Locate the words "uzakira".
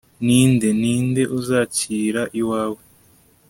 1.37-2.21